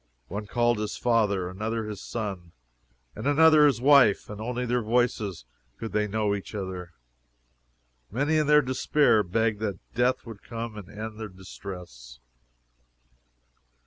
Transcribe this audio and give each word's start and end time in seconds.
One 0.29 0.47
called 0.47 0.79
his 0.79 0.97
father, 0.97 1.47
another 1.47 1.85
his 1.85 2.01
son, 2.01 2.53
and 3.15 3.27
another 3.27 3.67
his 3.67 3.79
wife, 3.79 4.31
and 4.31 4.41
only 4.41 4.63
by 4.63 4.69
their 4.69 4.81
voices 4.81 5.45
could 5.77 5.91
they 5.91 6.07
know 6.07 6.33
each 6.33 6.55
other. 6.55 6.93
Many 8.09 8.37
in 8.37 8.47
their 8.47 8.63
despair 8.63 9.21
begged 9.21 9.59
that 9.59 9.77
death 9.93 10.25
would 10.25 10.41
come 10.41 10.75
and 10.75 10.89
end 10.89 11.19
their 11.19 11.29
distress. 11.29 12.17